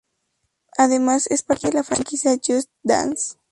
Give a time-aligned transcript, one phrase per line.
[0.79, 3.35] Además, es parte de la franquicia Just Dance.